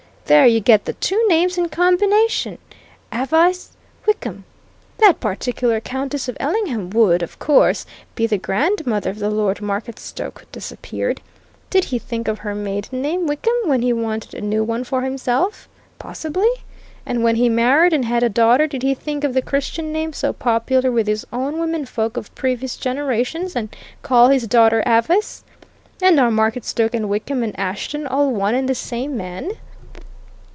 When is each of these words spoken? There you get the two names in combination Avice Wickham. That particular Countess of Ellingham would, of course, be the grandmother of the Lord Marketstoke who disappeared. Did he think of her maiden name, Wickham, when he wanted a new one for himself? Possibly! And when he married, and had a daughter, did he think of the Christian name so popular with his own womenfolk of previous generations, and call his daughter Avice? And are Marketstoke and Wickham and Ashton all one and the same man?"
There 0.25 0.47
you 0.47 0.61
get 0.61 0.85
the 0.85 0.93
two 0.93 1.21
names 1.27 1.57
in 1.57 1.67
combination 1.67 2.57
Avice 3.11 3.73
Wickham. 4.07 4.45
That 4.99 5.19
particular 5.19 5.81
Countess 5.81 6.29
of 6.29 6.37
Ellingham 6.39 6.89
would, 6.91 7.21
of 7.21 7.37
course, 7.37 7.85
be 8.15 8.27
the 8.27 8.37
grandmother 8.37 9.09
of 9.09 9.19
the 9.19 9.29
Lord 9.29 9.59
Marketstoke 9.61 10.39
who 10.39 10.45
disappeared. 10.53 11.19
Did 11.69 11.83
he 11.85 11.99
think 11.99 12.29
of 12.29 12.39
her 12.39 12.55
maiden 12.55 13.01
name, 13.01 13.27
Wickham, 13.27 13.51
when 13.65 13.81
he 13.81 13.91
wanted 13.91 14.33
a 14.33 14.39
new 14.39 14.63
one 14.63 14.85
for 14.85 15.01
himself? 15.01 15.67
Possibly! 15.99 16.47
And 17.05 17.25
when 17.25 17.35
he 17.35 17.49
married, 17.49 17.91
and 17.91 18.05
had 18.05 18.23
a 18.23 18.29
daughter, 18.29 18.67
did 18.67 18.83
he 18.83 18.93
think 18.93 19.25
of 19.25 19.33
the 19.33 19.41
Christian 19.41 19.91
name 19.91 20.13
so 20.13 20.31
popular 20.31 20.89
with 20.93 21.07
his 21.07 21.27
own 21.33 21.59
womenfolk 21.59 22.15
of 22.15 22.33
previous 22.35 22.77
generations, 22.77 23.53
and 23.53 23.75
call 24.01 24.29
his 24.29 24.47
daughter 24.47 24.81
Avice? 24.85 25.43
And 26.01 26.21
are 26.21 26.31
Marketstoke 26.31 26.93
and 26.95 27.09
Wickham 27.09 27.43
and 27.43 27.59
Ashton 27.59 28.07
all 28.07 28.31
one 28.31 28.55
and 28.55 28.69
the 28.69 28.75
same 28.75 29.17
man?" 29.17 29.51